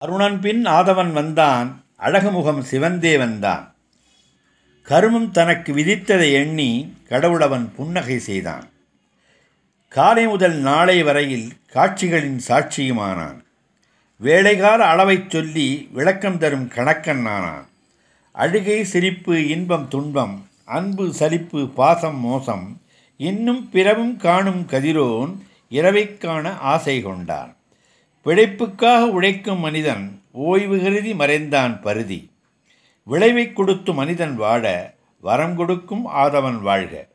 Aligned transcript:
அருணன் 0.00 0.40
பின் 0.40 0.64
ஆதவன் 0.64 1.12
வந்தான். 1.12 1.84
அழகுமுகம் 1.98 2.62
சிவந்தே 2.70 3.18
வந்தான் 3.18 3.74
கருமம் 4.82 5.30
தனக்கு 5.30 5.74
விதித்ததை 5.74 6.32
எண்ணி 6.32 6.94
கடவுளவன் 7.08 7.66
புன்னகை 7.76 8.18
செய்தான். 8.18 8.68
காலை 9.88 10.26
முதல் 10.26 10.54
நாளை 10.54 11.02
வரையில் 11.02 11.52
காட்சிகளின் 11.66 12.40
சாட்சியுமானான். 12.48 13.40
வேலைகால 14.22 14.86
அளவைச் 14.92 15.30
சொல்லி 15.30 15.88
விளக்கம் 15.92 16.38
தரும் 16.38 16.68
கணக்கன் 16.68 17.28
ஆனான். 17.28 17.66
அழுகை 18.32 18.84
சிரிப்பு 18.84 19.48
இன்பம் 19.48 19.88
துன்பம் 19.88 20.46
அன்பு 20.64 21.14
சலிப்பு 21.14 21.68
பாசம் 21.68 22.20
மோசம் 22.20 22.80
இன்னும் 23.16 23.68
பிறவும் 23.72 24.16
காணும் 24.16 24.66
கதிரோன் 24.66 25.38
இரவைக்கான 25.70 26.58
ஆசை 26.58 27.02
கொண்டான். 27.02 27.56
பிழைப்புக்காக 28.28 29.02
உழைக்கும் 29.02 29.58
மனிதன் 29.58 30.22
ஓய்வு 30.32 30.82
கருதி 30.82 31.14
மறைந்தான் 31.14 31.80
பருதி. 31.80 32.30
விளைவைக் 33.10 33.52
கொடுத்து 33.52 33.94
மனிதன் 33.94 34.36
வாழ 34.36 34.94
வரம் 35.20 35.56
கொடுக்கும் 35.56 36.06
ஆதவன் 36.06 36.60
வாழ்க. 36.60 37.08